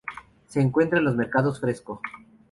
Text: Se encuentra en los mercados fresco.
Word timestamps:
Se 0.47 0.59
encuentra 0.59 0.97
en 0.97 1.05
los 1.05 1.15
mercados 1.15 1.59
fresco. 1.59 2.01